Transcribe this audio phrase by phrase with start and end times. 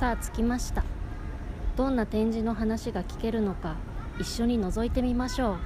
[0.00, 0.82] さあ着きました。
[1.76, 3.76] どんな展示の話が聞けるのか
[4.18, 5.56] 一緒に覗いてみましょう。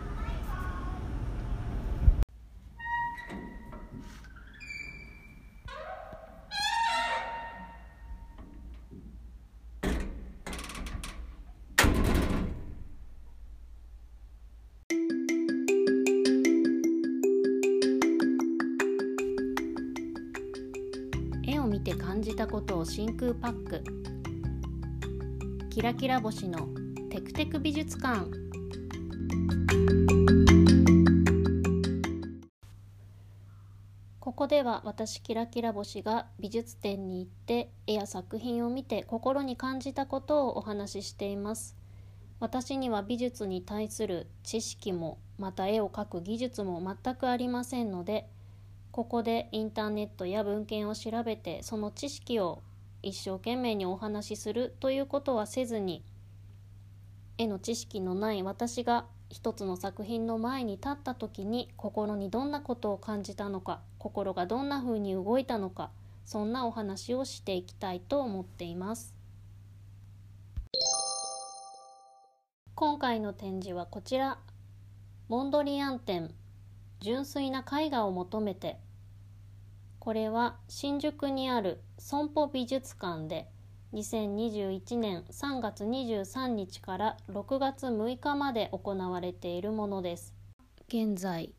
[21.46, 24.13] 絵を見て感じたことを真空パック。
[25.74, 26.68] キラキラ星の
[27.10, 28.30] テクテク美術館。
[34.20, 41.76] ここでは私キラキラ星が美術展に行って絵や作品を見て心に感じたことをお話ししています。
[42.38, 48.28] 私には美術に対する知識もまた絵を描く技術も全くありませんので
[48.92, 52.62] ここでインターネットや文献を調べてその知識を
[53.04, 56.04] 一生懸命にお話しするということはせずに
[57.38, 65.90] 絵の知識のない私が一つの作品の前に立った時に心にどんなことを感じたのか心がどんな風に動いたのか
[66.24, 69.14] そんなお話をしていきたいと思っています。
[72.74, 74.38] 今回の展示はこちら。
[75.28, 76.34] モンドリアン展。
[77.00, 78.78] 純粋な絵画を求めて
[80.04, 83.48] これは新宿にある損保美術館で
[83.94, 90.34] 2021年3月23日から6月6日まで行われているものです。
[90.88, 91.54] 現在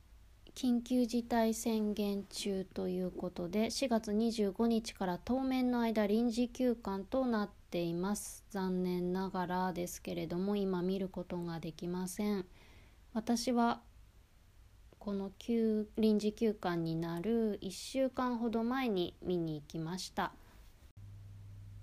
[0.53, 8.45] 緊急事態宣言中ということで4月25日から当面の間臨時休館となっています。
[8.51, 12.45] 残念ながらですけれども今見ることができません。
[13.11, 13.81] 私は
[15.05, 20.31] この休臨時休館になる1週間ほど前に見に行きました。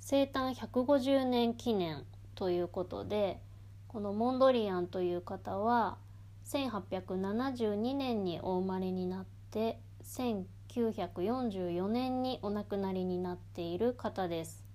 [0.00, 3.38] 生誕150年記念ということで
[3.86, 5.98] このモンドリアンという方は
[6.46, 14.66] 1872年にお生まれになって1944年にお亡くなりになっている方です。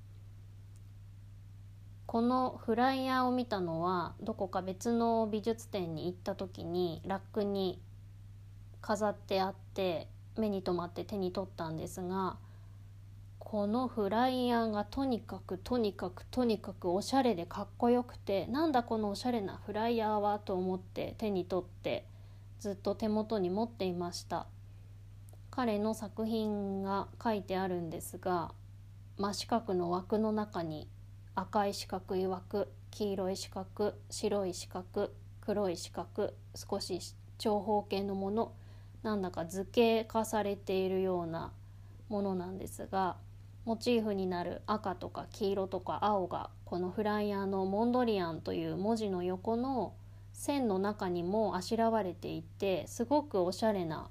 [2.05, 7.81] このフライヤーを見たのはどこか別の美術展に行った時にラックに
[8.87, 12.37] 飾ってあって目に留まって手に取ったんですが
[13.37, 22.05] このフライヤーがとにかくとにかくとにかくおしゃれでかっこよくてなんだこのおしゃれなフライヤーはと思って手に取って
[22.61, 24.47] ずっと手元に持っていました。
[25.51, 28.51] 彼の作品が書いてあるんですが
[29.17, 30.87] 真四角の枠の中に
[31.35, 35.09] 赤い四角い枠黄色い四角白い四角
[35.41, 36.99] 黒い四角少し
[37.39, 38.53] 長方形のもの
[39.07, 41.53] なんだか図形化されているような
[42.09, 43.15] ものなんですが
[43.63, 49.93] モチーフになる赤とか黄色とか青がこのフライヤーのモンドリアンという文字の横の
[50.33, 54.09] 線の中にもあしらわれていてすごくおしゃれな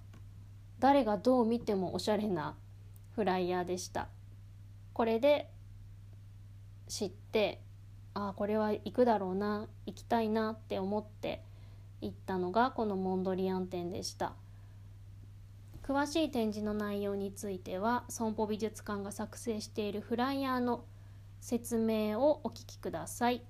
[0.79, 2.55] 誰がどう見てもおしゃれな
[3.15, 4.09] フライヤーでした。
[4.95, 5.51] これで
[6.89, 7.61] 知って
[8.15, 11.43] ああこれは行くだろうな行きたいなって思って
[12.01, 14.33] 行ったのがこのモンドリアン展でした。
[15.87, 20.85] 詳しい展示の内容については損保美術館が作成しているフライヤーの
[21.41, 23.43] 説明をお聞きください。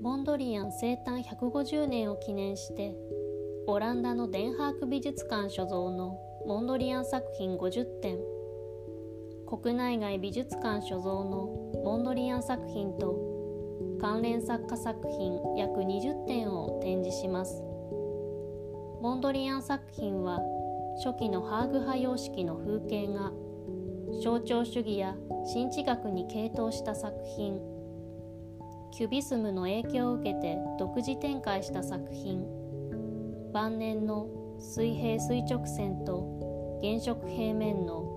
[0.00, 2.94] モンドリアン生誕150年を記念して
[3.66, 8.37] オランダのデンハーク美術館所蔵のモンドリアン作品50点
[9.48, 11.48] 国内外美術館所蔵の
[11.82, 13.16] モンドリアン作品と
[13.98, 17.62] 関連作家作品約20点を展示します。
[19.00, 20.40] モンドリアン作品は
[21.02, 23.32] 初期のハーグ派様式の風景画
[24.22, 25.16] 象徴主義や
[25.46, 27.58] 新知学に傾倒した作品
[28.92, 32.44] キュビスムの影響を受けて独自展開した作品
[33.54, 34.26] 晩年の
[34.58, 38.07] 水平垂直線と原色平面の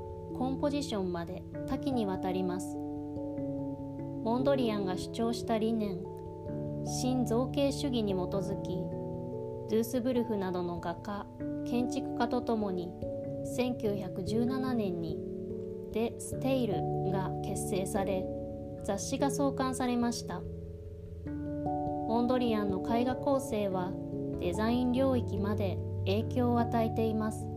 [0.42, 2.76] コンポジションまで多岐にわたります。
[2.76, 6.00] モンドリアンが主張した理念
[6.84, 8.70] 新造形主義に基づき
[9.70, 11.28] ドゥースブルフなどの画家
[11.70, 12.90] 建築家とともに
[13.56, 15.20] 1917年に
[15.94, 16.74] デ・ステイル
[17.12, 18.26] が結成され
[18.84, 20.42] 雑誌が創刊されました。
[21.28, 23.92] モンドリアンの絵画構成は
[24.40, 25.78] デザイン領域まで
[26.08, 27.51] 影響を与えています。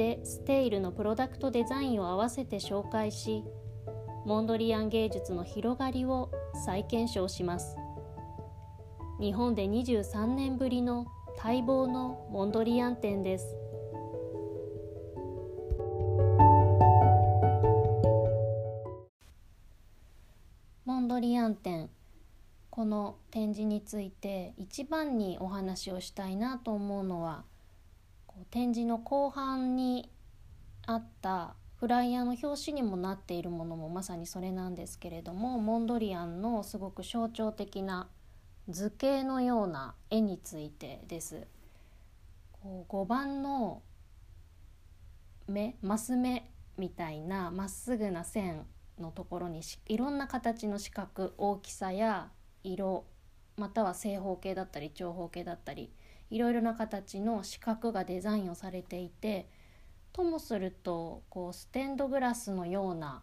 [0.00, 3.44] でステイルのプロダクトデザインを合わせて紹介し
[4.24, 6.30] モンドリアン芸術の広がりを
[6.64, 7.76] 再検証します。
[9.20, 11.04] 日本で23年ぶりの
[11.44, 13.54] 待望のモンドリアン展です。
[20.86, 21.90] モンドリアン展
[22.70, 27.44] この展示について一番にお話をしたいなと思うのは
[28.50, 30.10] 展示の後半に
[30.86, 38.08] あったフライヤーの表紙にもなっているものもまさにそれなんですけれどもモンドリアンのすごく象徴的な
[38.68, 41.46] 図形のような絵についてです。
[42.52, 43.82] こう5番の
[45.48, 48.66] 目マス目みたいなまっすぐな線
[48.98, 52.30] のところにいろんな形の四角大きさや
[52.62, 53.04] 色
[53.56, 55.90] または正方形だったり長方形だったり
[56.30, 59.48] いろいろな形の四角がデザインをされていて
[60.12, 63.22] ともするとこうステンドグラスのような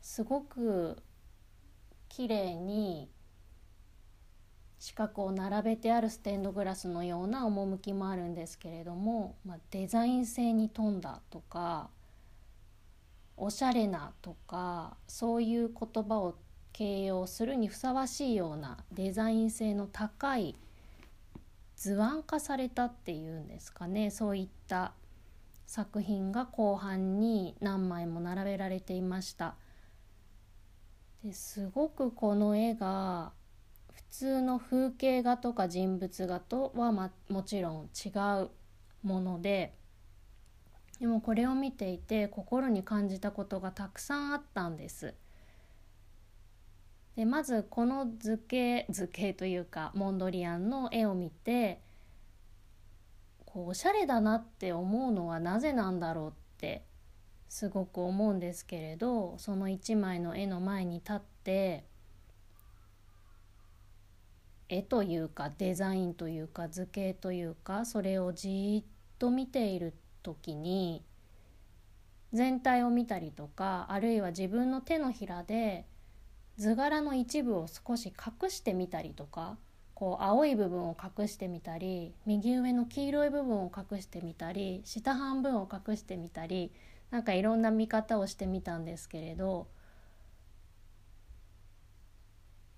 [0.00, 0.96] すごく
[2.08, 3.08] 綺麗に
[4.78, 11.88] 四角を並べてあるステンドグラスのような趣もあるんですけれども、まあ、デザイン性に富んだとか
[13.36, 16.34] おしゃれなとかそういう言葉を
[16.72, 20.56] 形容するにふさわしいようなデザイン性の高い
[21.82, 24.92] 図案化されたっていうんですかねそういった
[25.66, 29.56] 作品が後半に何枚も並べられていました
[31.24, 33.32] ですごくこの絵が
[33.92, 38.10] 普通の風景画とか人物画とは、ま、もちろん違
[38.44, 38.50] う
[39.02, 39.74] もので
[41.00, 45.16] でもこれを見ていて心に感じたことがたくさんあったんです。
[47.16, 51.80] でまずこの図形図形というかモンドリアンの絵を見て
[53.44, 56.84] こうおしゃれだなって思うのはなぜなんだろうって
[57.50, 61.84] すごく思うんですけれどその一枚の絵の前に立って
[64.70, 69.92] 絵というかデザインというか図形というかそれをじっと見ている
[70.22, 71.04] 時に
[72.32, 75.84] 全体を見たりとかあるいは自分の手のひらで
[76.58, 78.12] 図柄の一部を少し
[78.42, 79.56] 隠してみたりとか
[79.94, 86.72] こう青い部分を隠してみたり右上の黄色い部分を隠してみたり下半分を隠してみたり
[87.10, 89.68] なんかいろんな見方をしてみたんですけれど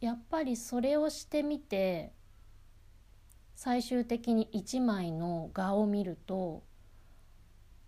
[0.00, 2.12] やっぱりそれをしてみて
[3.54, 6.62] 最終的に1枚の画を見ると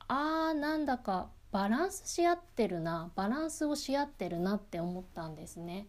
[0.09, 5.87] あーなんだかバランスし合ってるなバランスをし合ってるなって思ったんですね。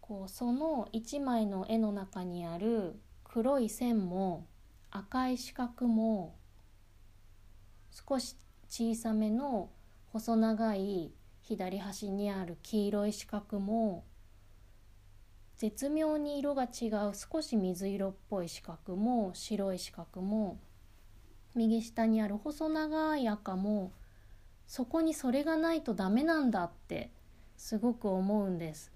[0.00, 4.46] こうその1枚の絵の中にある黒い線も
[4.90, 6.34] 赤い四角も
[7.90, 8.36] 少し
[8.70, 9.68] 小さめの
[10.12, 11.12] 細長い
[11.42, 14.04] 左端にある黄色い四角も
[15.58, 20.58] 絶妙に色が違う少し水色っぽい四角も白い四角も
[21.58, 23.90] 右下にある細長い赤も
[24.68, 27.10] そこにそれがないとダメなんだって
[27.56, 28.92] すごく思うんです。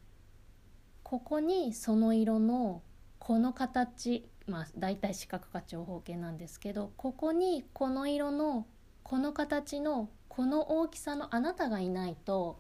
[1.03, 2.83] ここにその色の
[3.19, 8.67] この形まあ大体四角か長方形なんですけどここにこの色の
[9.03, 12.59] この形のこの大きさのあなたがいないと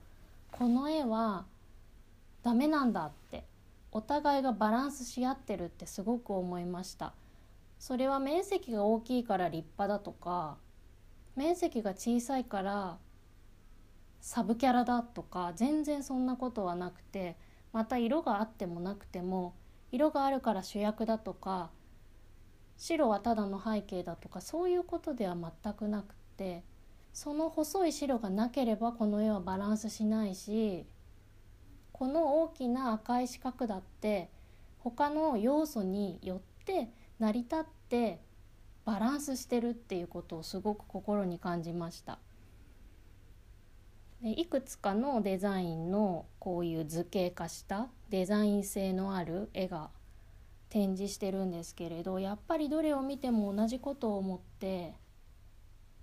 [0.50, 1.46] この絵は
[2.42, 3.44] ダメなんだって
[3.92, 7.14] お互いがバランスし合ってるってすごく思いました。
[7.82, 10.56] それは面積が大きいから立派だとか
[11.34, 12.98] 面積が小さいから
[14.20, 17.36] サブキャラだとか全然そんなことはなくて
[17.72, 19.56] また色があってもなくても
[19.90, 21.70] 色があるから主役だとか
[22.76, 26.62] 白はただの背景だとかそういうことでは全くなくて
[27.12, 30.86] その細い白がなければこの絵はバランスしないし
[31.90, 34.30] この大きな赤い四角だって
[34.78, 38.20] 他の要素によって成り立って
[38.84, 42.18] バランスしてるっていうことをすごく心に感じました。
[44.22, 49.90] でいくつかのデザインのこういう図形化したデザイン性のある絵が
[50.68, 54.94] 展示してるんですけれどやっぱりどれを見ても同じことを思って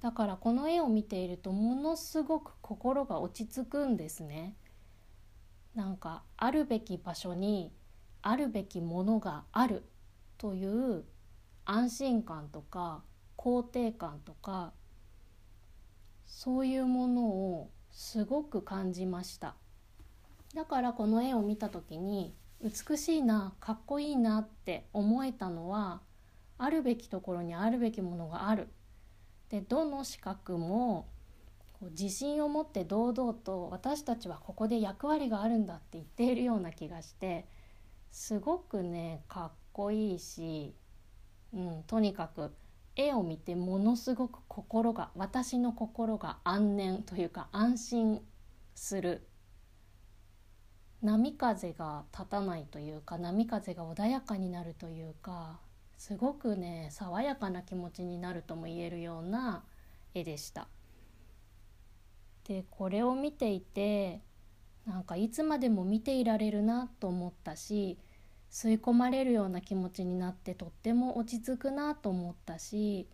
[0.01, 4.55] だからこの絵を見ているとものすごく心が落ち着くんですね。
[5.75, 7.71] なんかあるべき場所に
[8.21, 9.83] あるべきものがある
[10.39, 11.03] という
[11.65, 13.03] 安心感とか
[13.37, 14.73] 肯定感とか
[16.25, 19.55] そういうものをすごく感じました。
[20.55, 26.01] だからこの絵を見た時に美しいなかっこいいなって思えたのは
[26.57, 28.69] あるべきところにあるべきものがある。
[29.49, 31.07] でどの資格も
[31.81, 37.47] 自信を持って堂々と私たちはここで役割があるんだって言っているような気がして
[38.11, 40.75] すごくねかっこいいし、
[41.53, 42.51] うん、とにかく
[42.95, 48.21] 絵を見てものすごく心が私の心が安寧というか安心
[48.75, 49.27] する
[51.01, 55.59] 波風が立たないというか波風が穏やかになるというか
[55.97, 59.63] すごくね爽やかな気持ちになるとも言えるような
[60.13, 60.67] 絵でした。
[62.45, 64.21] でこれを見ていて
[64.85, 67.97] なんかいつまでも見ていられるなと思ったし
[68.49, 73.07] 吸い込まれるような気持ちになってとっても落ち着くなと思ったし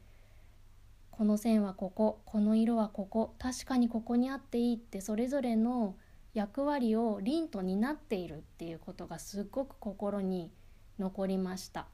[1.11, 5.95] この線はこここの色はここ確かにここにあっていいってそれぞれの
[6.33, 10.51] 役割を凛と担っているっていうことがすっごく心に
[10.99, 11.87] 残りました。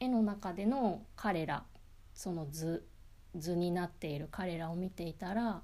[0.00, 1.64] 絵の中での彼ら
[2.14, 2.86] その図
[3.36, 5.62] 図になっている彼らを見ていたら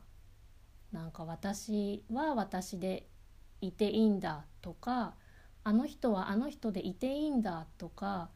[0.93, 3.07] なんか私は私で
[3.61, 5.15] いていいんだとか
[5.65, 8.31] あの人はあの人でいていいんだとか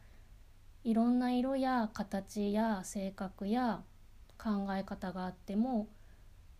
[0.83, 3.81] いろんな色や形や性格や
[4.37, 5.87] 考え方があっても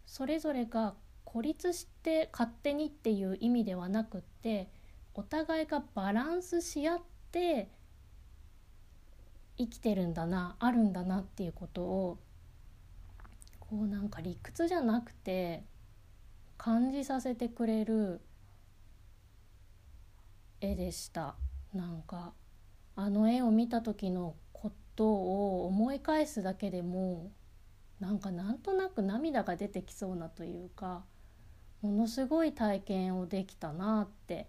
[0.06, 4.70] それぞれが孤立して勝手にっていう意味ではなくって
[5.14, 7.02] お互いがバランスし合っ
[7.32, 7.70] て
[9.58, 12.18] 生きてるんだなあるんだなっていうことを
[13.60, 15.64] こうなんか理屈じゃなくて
[16.58, 18.22] 感じさせてくれる
[20.64, 21.36] 絵でした。
[21.74, 22.34] なんか
[22.96, 27.32] あの絵を見た時のことを思い返すだけでも
[28.00, 31.04] なんかなんとなく涙が出てきそうなというか
[31.82, 34.48] ものすごい体験をできたなって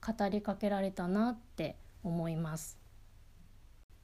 [0.00, 2.78] 語りかけられたなって思います。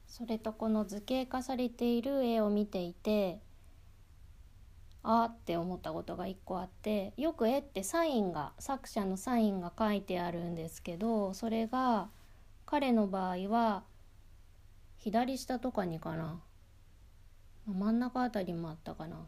[0.07, 3.41] それとこの図形化されている絵を見ていて
[5.03, 12.09] あって思ったことが1個あってよく絵ってサインが作者のサインが書いてあるんですけどそれが
[12.67, 13.85] 彼の場合は
[14.99, 16.41] 左下とかにかな。
[17.67, 19.27] 真ん中あたりもあったかな。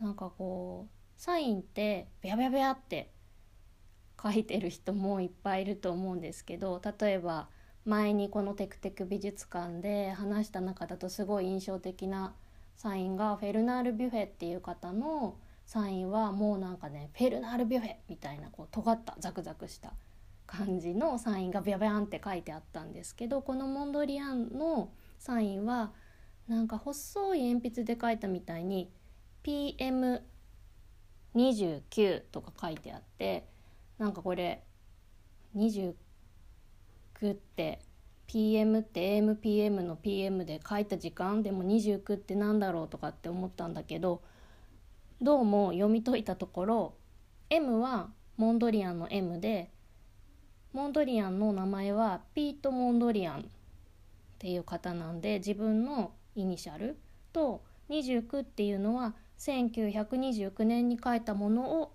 [0.00, 3.10] なんかこうサインってビャビャビャって
[4.20, 7.48] 書いてる人もいっぱいいると思うんですけど例えば
[7.84, 12.34] 前にこのテクテク美術館で話した中だとすごい印象的な
[12.80, 19.92] サインがフェルナール・ビュフェっていう方のサインはもうなんかねフェルナール・ビュフェみたいなこう尖ったザクザクした
[20.46, 25.92] 感じのサインがビャビャンって書いてあったんですけどこのモンドリアンのサインは
[26.48, 28.90] なんか細い鉛筆で書いたみたいに
[29.44, 33.46] PM29 とか書いてあって
[33.98, 34.62] なんかこれ
[35.54, 35.92] 29
[37.32, 37.82] って
[38.32, 44.22] PM って AMPM の PM で書いた時間でも29って何だろうとかって思ったんだけど
[45.20, 46.94] どうも読み解いたところ
[47.50, 49.72] M はモンドリアンの M で
[50.72, 53.42] モンドリアンの名前はピート・モンドリアンっ
[54.38, 56.96] ていう方なんで自分のイニシャル
[57.32, 61.92] と29っていうのは1929年に書いたものを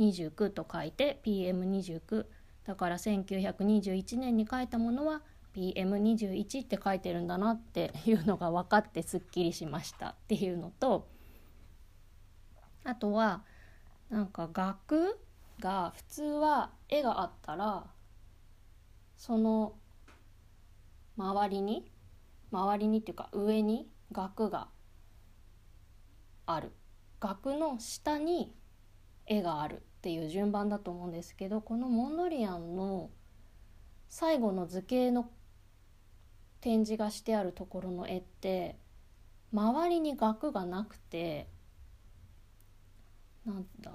[0.00, 2.26] 29と書いて PM29
[2.64, 11.08] だから1921年に書いたものは29 PM21 って書いてるんだなっていうのが分かってすっきりしましたっていうのと
[12.84, 13.42] あとは
[14.08, 15.18] なんか額
[15.58, 17.86] が普通は絵があったら
[19.16, 19.74] その
[21.16, 21.90] 周りに
[22.52, 24.68] 周りにっていうか上に額が
[26.46, 26.72] ある。
[27.20, 28.54] 額の下に
[29.26, 33.10] 絵があるっていう順番だと思うんですけどこのモンドリアンの
[34.08, 35.28] 最後の図形の
[36.60, 38.76] 展示がしてあるところの絵って
[39.52, 41.48] 周りに額がなくて
[43.46, 43.90] なんだ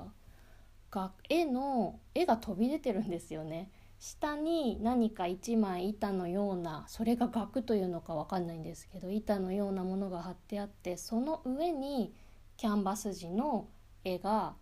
[1.30, 3.72] 絵の絵が飛び出てるんですよね。
[4.00, 12.14] 下に何か一枚板のようなそれが額というのか分かんないんですけど板のようなものが貼ってあってその上に
[12.58, 13.70] キャンバス地の
[14.04, 14.56] 絵が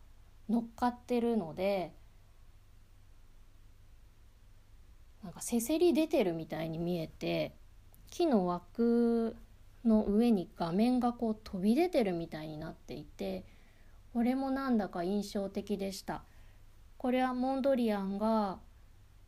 [0.47, 1.91] 乗っかってるので
[5.23, 7.55] なんかせせり出てるみたいに見えて
[8.11, 9.35] 木の枠
[9.83, 13.43] の上に画面がこう飛び出てるみたいになっていて
[14.13, 16.23] これもなんだか印象的でした。
[16.97, 18.59] これはモンドリアンが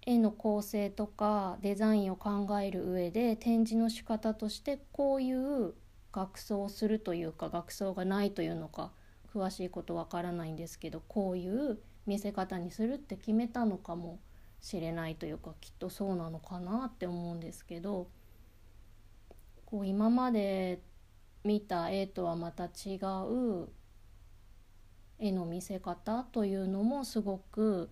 [0.05, 5.73] 絵の構成とかデザインを考える上で展示の仕方としてこういう
[6.11, 8.91] 学装をするというか学装がないというのか
[9.33, 14.19] 詳しいことわからないんですけどこういう見せ方にするって決めたのかも
[14.61, 18.07] しれないというかきっとそうなのかなって思うんですけど
[19.73, 20.83] こう今まで
[21.43, 23.69] 見た絵とはまた違う
[25.17, 27.89] 絵の見せ方というのもすごく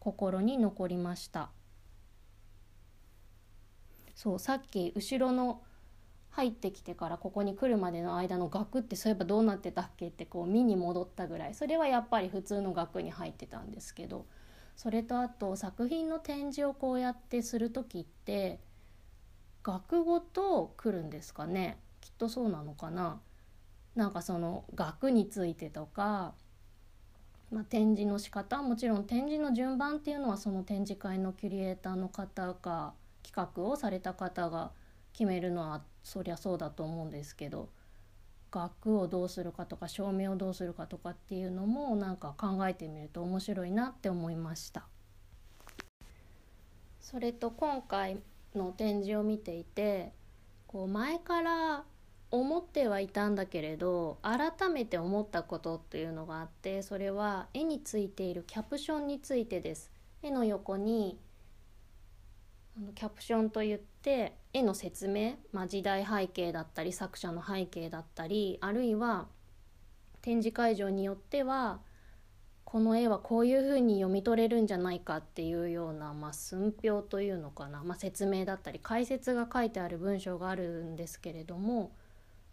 [0.00, 1.50] 心に残りました。
[4.16, 5.62] そうさっき後ろの
[6.30, 11.54] 入ってきてからここに来るまでの間の額ってそういえばどうなってたっけってこう見に戻ったぐらい。
[11.54, 14.26] それはやっぱり普通の額に入ってたんですけど
[14.74, 18.58] それとあと作品の展示をこうやってする時って
[19.62, 21.78] 額ごと来るんですかね。
[22.00, 23.20] きっとそうなのかな。
[23.94, 26.34] なんかその額についてとか、
[27.50, 28.62] まあ、展示の仕方。
[28.62, 34.72] もちろん展示の順番っていうのはその展示会のキュリエーターの方が企画をされた方が
[35.12, 37.68] 決めるのはそりゃそうだと思うんですけど
[38.50, 44.84] 額をどうするかとか照明をどうするかとかっていうのもなんか考えてみると面白いなって思いました。
[47.00, 48.18] それと今回
[48.54, 50.12] の展示を見ていて
[50.66, 51.84] こう前から
[52.30, 59.90] 思ってはいたんだけれど改めて思ったことっていうのがあってそれは絵についているキャプションについてです。
[60.22, 61.18] 絵の横に
[62.94, 69.26] キャプションといって絵の説明、まあ、時代背景だったり作者の背景だったりあるいは
[70.22, 71.80] 展示会場によっては
[72.64, 81.92] この絵はこういうふうに読み取れるんじゃないかっていうような、まあ、寸評というのかな、まあ、説明だったり解説が書いてある文章があるんですけれども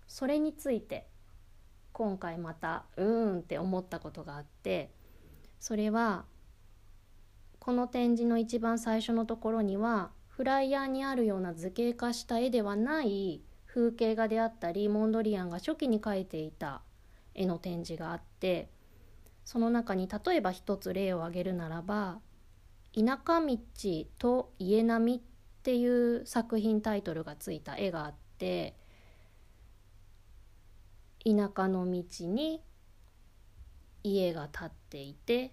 [0.07, 1.07] それについて
[1.93, 4.89] 今回またうーんって思ったことがあって
[5.59, 6.25] それは
[7.59, 16.81] この展示の一番最初のところにはフライヤーにあるような図形化した絵ではない風景画であったりモンドリアンが初期に描いていた
[17.35, 18.69] 絵の展示があって
[19.49, 22.21] その中に例えば一つ例を挙げるならば
[22.93, 23.57] 「田舎道
[24.19, 25.21] と家並み」っ
[25.63, 28.75] ていう作品タイトルがついた絵があって
[31.25, 32.63] 田舎の道に
[34.03, 35.51] 家が建っていてっ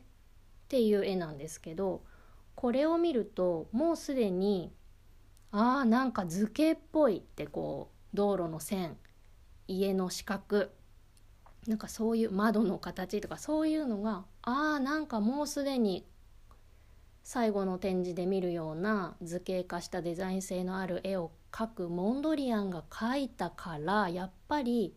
[0.68, 2.04] ていう絵なんですけど
[2.54, 4.74] これを見るともうすでに
[5.52, 8.98] あーなんか図形っぽいってこう道路の線
[9.66, 10.68] 家の四角
[11.66, 16.06] なんかそういう窓の形とかそういうのがあーなんかもうすでに
[17.22, 24.94] 最後の展示で見るような図形化したデザイン性のある絵を描くモンドリアンが描いたからやっぱり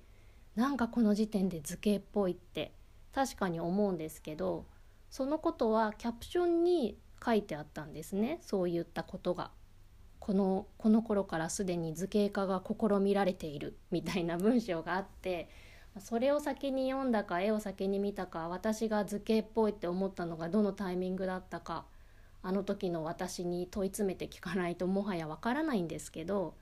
[0.55, 2.73] なんかこの時点で図形っぽいって
[3.15, 4.65] 確かに思うんですけど
[5.09, 9.51] そのことはキャプションに書いてあったんですねそういったことが。
[10.19, 15.49] このこの頃からすでに図形化が試みられているみたいな文章があって
[15.97, 21.85] それを先に読んだか絵を先に見たか私が図形っぽいって思ったのがどのタイミングだったか
[22.41, 26.55] あの時の私に問い詰めて聞かないともはやわからないんですけど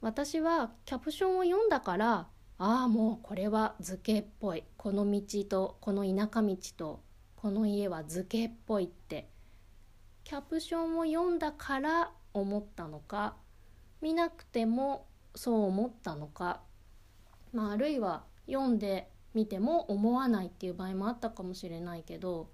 [0.00, 2.26] 私はキャプションを読んだから
[2.58, 7.00] ああもうこれは図形っぽいこの道とこの田舎道と
[7.36, 9.28] この家は図形っぽいって
[10.24, 13.36] キャプションを読んだから思ったのか
[14.00, 16.60] 見なくてもそう思ったのか、
[17.52, 22.50] まあ、あるいは読んでみても思わないっていう場合もあったかもしれないけど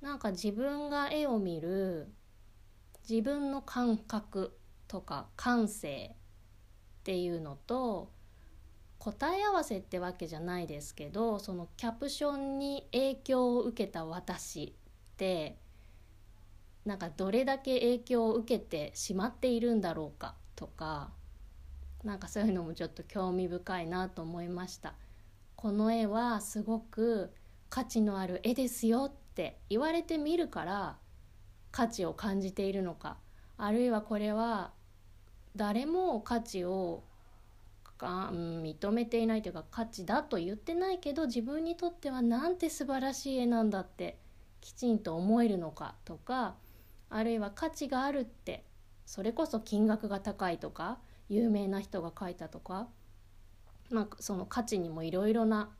[0.00, 2.12] なんか自分が絵を見る
[3.08, 4.58] 自分の感覚
[4.88, 8.12] とか感性っていうのと
[8.98, 14.76] 答え合わせってわけじゃないですけどそのキャプションに影響を受けた私
[15.12, 15.58] って
[16.84, 21.10] なんかどれだけ影響を受けてしまっているんだろうかとか
[22.04, 24.94] なんかそういうのもちょっと興味深いなと思いました。
[25.56, 27.32] この絵はすごく
[27.70, 30.96] 価値のある絵ですよって言われてみるから
[31.70, 33.16] 価値を感じているのか。
[33.56, 34.72] あるいはこれは
[35.54, 37.04] 誰も価値を
[37.98, 44.18] 認めていないというか価値だと言ってないけど自分にとってはなんて素晴らしい絵なんだって
[44.60, 46.56] きちんと思えるのかとか
[47.10, 48.64] あるいは価値があるって
[49.06, 50.98] それこそ金額が高いとか
[51.32, 52.88] 有名な人が書いたとか、
[53.90, 55.70] まあ、その価値にもいろいろな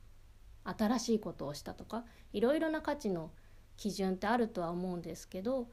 [0.65, 3.31] 新しいことをしたとかいろいろな価値の
[3.77, 5.69] 基準ってあるとは思うんですけど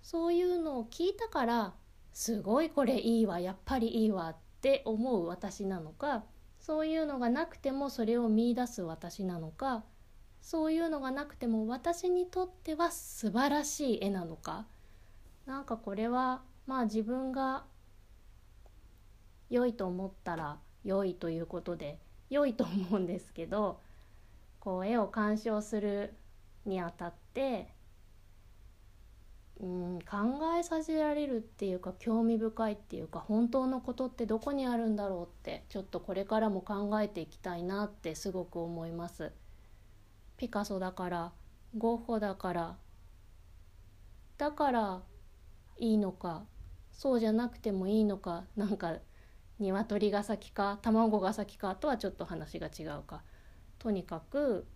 [0.00, 1.74] そういうのを聞いたから
[2.14, 6.24] すごいこれいいわやっぱりいいわって思う私なのか
[6.58, 9.84] そういうのがなくてもそれを見いだす私なのか
[10.40, 14.66] そういうのがなくても私にとっては素晴らしい絵なのか
[15.44, 17.64] なんかこれはまあ自分が
[19.52, 21.98] 良いと思ったら良いということで
[22.30, 23.80] 良いと思うんですけど
[24.60, 26.14] こう絵を鑑賞する
[26.64, 27.68] にあたって
[29.60, 39.32] うん考えさせられるっていうか興味深いっていうか本当のことってどこにあるんだろうってちょっとこれからも考えていきたいなってすごく思います。
[40.38, 41.32] ピカソだから
[41.76, 42.76] ゴッホだから
[44.38, 45.02] だから
[45.78, 46.44] いいのか
[46.90, 48.96] そうじゃなくてもいいのかなんか
[49.62, 53.22] 鶏が先か卵が先かとはちょっと話が違うか。
[53.78, 54.66] とにかく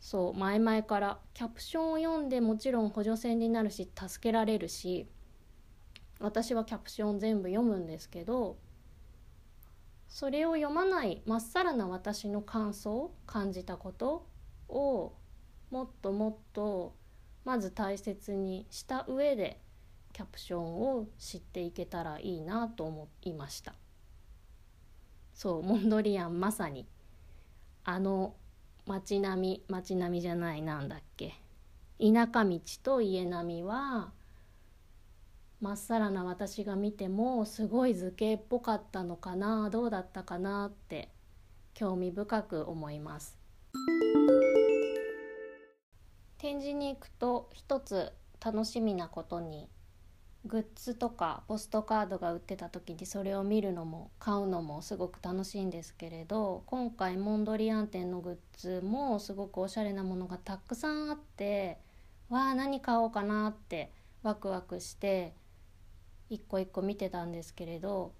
[0.00, 5.08] そう前々からキャプションを読んでもちろん補助線になるし助けられるし
[6.20, 8.56] 私はキャプション全部読むんですけど
[10.08, 14.26] それを読まないまっさらな私の感想感じたこと
[14.68, 15.12] を
[15.70, 16.94] もっともっと
[17.44, 19.60] まず大切にした上で
[20.16, 23.74] キャプションを知っていけたらいいなと思いました。
[25.34, 26.86] そうモンドリアンまさに。
[27.84, 28.34] あの
[28.86, 31.34] 街並み街並みじゃないなんだっけ。
[32.00, 34.10] 田舎道と家並みは
[35.60, 41.10] まっさらな私が見てもすごい図形っぽかったのかなどうだったかなって
[41.74, 43.38] 興味深く思います。
[46.38, 49.68] 展示に行くと一つ楽しみなことに
[50.46, 61.78] グッズとかポストカードが売ってた時にそれを見るのも買うのもすごく楽しいんですけれど今回モンドリアン店のグッズもすごくおしゃれなものがたくさんあって
[62.28, 65.34] わあ何買おうかなってワクワクして
[66.30, 68.12] 一個一個見てたんですけれど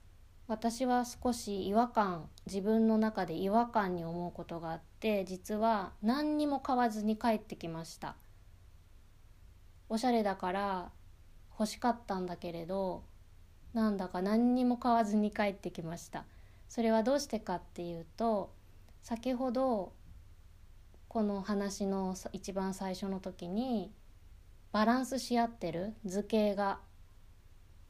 [0.49, 8.15] 私は少し違和感自分の中で違和感に思うことがあって実は何にも買わずに帰ってきました。
[9.89, 10.91] おしゃれだから
[11.59, 13.03] 欲しかったんだけれど
[13.73, 16.25] なんだか何にも買わずに帰ってきました。
[16.69, 18.51] それはどうしてかっていうと
[19.03, 19.93] 先ほど
[21.09, 23.93] この話の一番最初の時に
[24.73, 26.81] バランスし合ってる図形が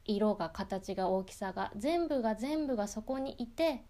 [0.05, 3.83] 色が形が大きさが全部が全部がそこにいて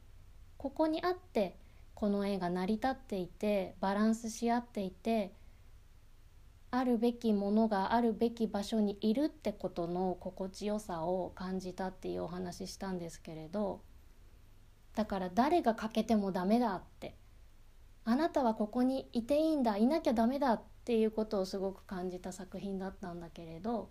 [0.57, 1.57] ここにあって
[1.93, 5.33] この絵が成り立っていてバランスし合っていて
[6.71, 13.81] あるべきものがあるべき場所にいるってことの心地よさを感じたっていうお話したんですけれど
[14.95, 17.15] だから誰が欠けてもダメだって。
[18.09, 23.89] あなたはここにいていいんだいなきゃダメだっていうことをすごく感じた作品だったんだけれど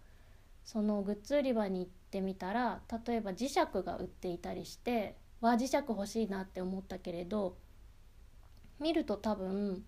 [0.64, 7.58] そのグッズ売り場に行ってみたら例えば磁石が売っていたりしてわ磁石欲しいなって思ったけれど
[8.80, 9.84] 見ると多分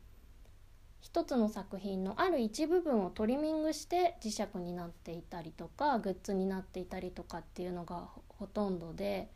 [1.01, 9.31] 一つの作品のある一部分をトリミングして磁石になっていたりとかグッズになっていたりとかっていうのがほとんどで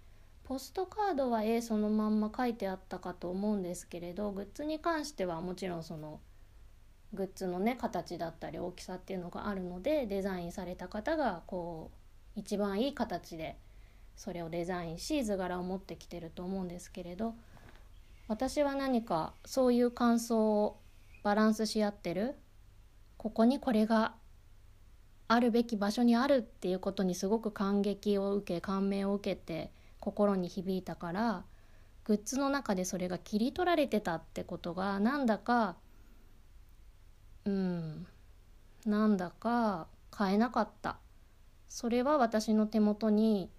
[0.44, 6.20] ポストカードは絵そのまんま書いてあったかと思うんですけれどグッズに関してはもちろんその
[7.14, 11.90] グッズのね形だったり大きさっていうのがあるのでデザインされた方がこ
[12.37, 13.57] う一番いい形で
[14.16, 17.35] それをデザインし図柄を持ってきてると思うんですけれど
[18.29, 20.79] 私は何かそういう感想を
[21.22, 22.35] バランスし合ってる。
[23.16, 24.14] ここにこれが
[25.28, 31.44] あるべき場所にあるっていうことにすごく感激を受け感銘を受けて心に響いたから
[32.04, 35.76] グッズの中でそれが切り取られてたってことがなんだか
[37.44, 38.06] うん
[38.85, 40.98] なんだか買えなかった。
[41.68, 43.50] それは私の手元に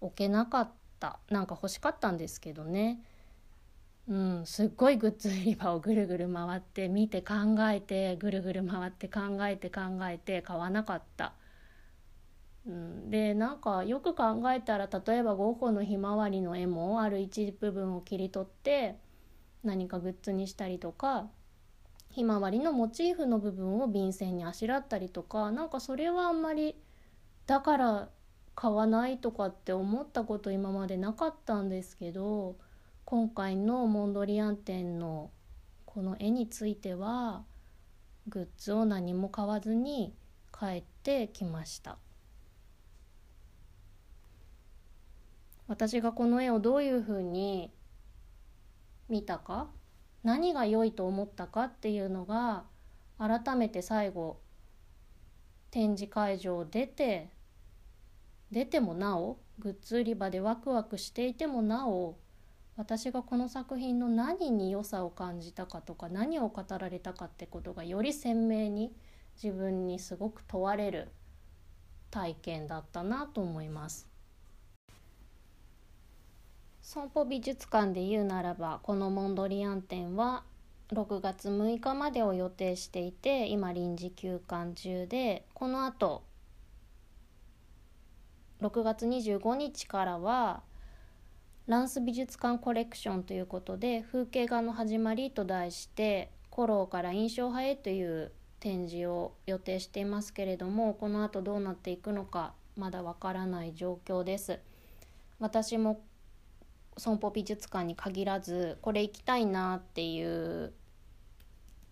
[0.00, 1.18] 置けなかった。
[1.30, 3.02] なんか欲しかったんですけどね。
[4.08, 7.34] うん、すっごいグッズ売り場をぐるぐる回って見て考
[7.70, 11.34] えてぐるぐる回って考えて考えて買わなかった。
[12.66, 18.96] うん、でなんかよく考えたら例えばゴッホのひまわりの絵もある一部分を切り取って
[19.64, 21.28] 何かグッズにしたりとか
[22.10, 26.76] ひまわりのモチーフの部分を便箋にあしらったりとかなんかそれはあんまり
[27.46, 28.08] だから
[28.54, 32.56] 買わないとかって思ったこと今までなかったんですけど。
[33.04, 35.30] 今回のモンドリアン展の
[35.84, 37.44] この絵については
[38.28, 40.14] グッズを何も買わずに
[40.52, 41.98] 帰ってきました。
[45.68, 47.72] 私がこの絵をどういうふうに
[49.08, 49.68] 見たか
[50.22, 52.64] 何が良いと思ったかっていうのが
[53.18, 54.40] 改めて最後
[55.70, 57.30] 展示会場を出て
[58.50, 62.16] 出てもなおグッズ売り場でワクワクしていてもなお
[62.76, 68.94] 私がこの作品の何に良さを感じたかとか何を語られたかってことがより鮮明に
[69.42, 71.08] 自分にすごく問われる
[72.10, 74.08] 体験だったなと思います。
[76.80, 80.42] 損保美術館で言うならばこのモンドリアン展は
[80.90, 86.22] 6月6日までを予定していて今臨時休館中でこのあと
[88.60, 90.62] 6月25日からは
[91.68, 104.58] ランス美術館コレクションということで風景画の始まりと題して古老から印象派へという展示を予定していますけれどもこの後どうなっていくのかまだわからない状況です。
[105.38, 106.00] 私も
[106.96, 110.72] 損保美術館に限らずこれ行きたいなっていう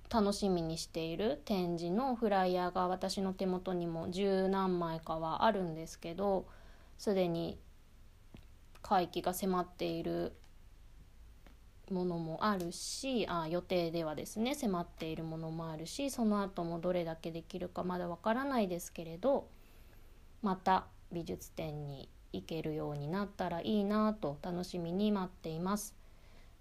[0.09, 6.47] 楽しみにしている展示のフライヤーが私の手元にも十何枚かはあるんですけど
[6.99, 7.59] すでに
[8.83, 10.33] 会期が迫っている
[11.91, 19.49] ものもあるしあ予定ではですね迫っているものもあるしその後もどれだけできるかまだわからないですけれど
[20.43, 25.97] また美術展に行けるようになったらいいなと楽しみに待っています。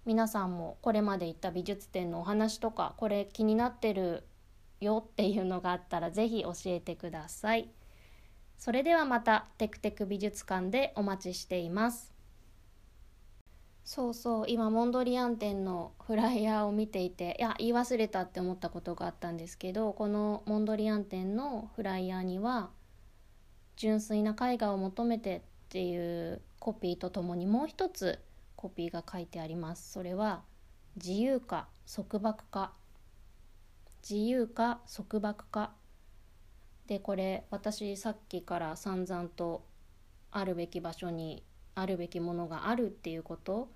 [0.04, 4.24] 皆さんもこれまで行った美術展のお話とかこれ気になってる
[4.80, 7.70] よっていうのがあったら是非教えてください。
[8.60, 12.12] それではまたテクテク美術館でお待ちしています。
[13.84, 22.68] そうそう今モンドリアン店のフライヤーを見ていていや言い忘れたって思ったことがあったんですけどこのモンドリアン店のフライヤーには
[23.76, 28.20] 「純粋な絵画を求めて」っていうコピーとともにもう一つ
[28.56, 29.90] コピーが書いてあります。
[29.90, 30.42] それは
[30.96, 32.74] 自由か束縛か。
[34.02, 35.79] 自由か束縛か。
[36.90, 39.64] でこれ私さっきから散々と
[40.32, 41.44] あるべき場所に
[41.76, 43.70] あるべきものがあるっていうこと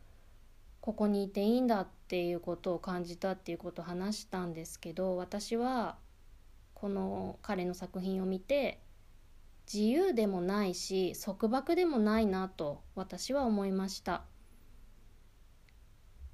[0.80, 5.96] ここにいていいんだっていうことを感じたっていうことを話したんですけど私は
[6.74, 8.80] この彼の作品を見て
[9.72, 14.24] 自由でもないし束縛でもないなと私は思いました。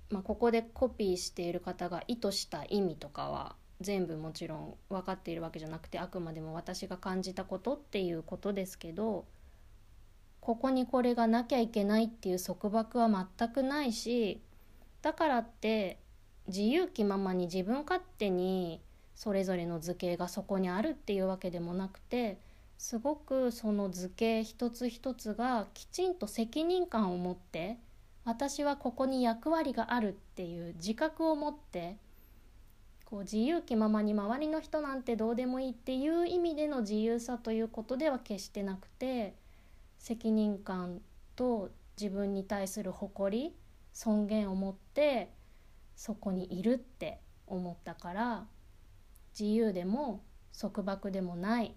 [0.09, 9.25] まあ、ここでコピーしている方が意図した意味とかは全部もちろん分かっているわけじゃなくてあくまでも私が感じたことっていうことですけど
[10.41, 14.41] ここにこれがなきゃいけないっていう束縛は全くないし
[15.03, 15.99] だからって
[16.49, 18.81] 自由気ままに自分勝手に
[19.15, 22.39] それぞれの図形がそこにあるっていうわけでもなくて
[22.79, 27.79] すごくその図形一つ一つがきちんと責任感を持って
[28.25, 31.97] 私はここに役割があるっていう自覚を持って
[33.11, 39.35] こう自由気ままに周りの人なんてどうでもいいっていう意味での自由さということでは決してなくて
[39.99, 41.01] 責任感
[41.35, 41.71] と
[42.01, 43.57] 自分に対する誇り
[43.93, 45.33] 尊厳を持って
[45.97, 48.47] そこにいるって思ったから
[49.39, 50.23] 自由でも
[50.59, 51.75] 束縛でもない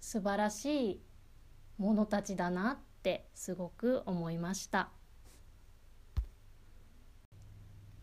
[0.00, 1.02] 素晴らしい
[1.78, 4.90] 者たちだなってすごく思いました。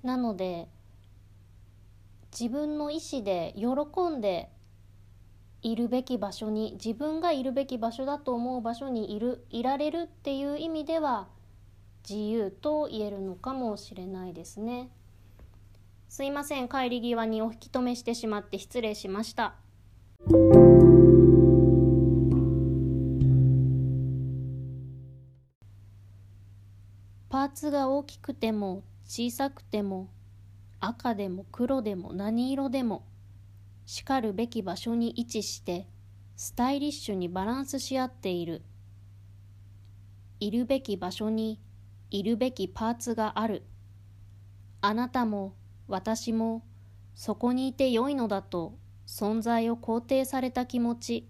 [0.01, 0.67] なので
[2.37, 4.49] 自分の意思で喜んで
[5.61, 11.29] いるべき場所に自分がいるべき場所だと思う場所にいるいられるっていう意味では
[12.07, 14.89] 自由と言えるのかもしれないですね。
[16.09, 19.55] すいません帰り際にお引き止めしてしまって失礼しました。
[27.29, 30.09] パーツが大きくても小さくても
[30.87, 33.05] 赤でも黒でも何色でも
[33.85, 35.87] しかるべき場所に位置して
[36.35, 38.61] スタイリッシュにバランスし合っている。
[40.39, 41.59] いるべき場所に
[42.11, 43.63] いるべきパーツがある。
[44.81, 45.55] あなたも
[45.87, 46.63] 私も
[47.15, 51.29] そこにいてよいのだと存在を肯定された気持ち。